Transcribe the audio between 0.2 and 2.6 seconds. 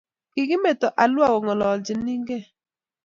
Ki kimeto alua kongololchinikei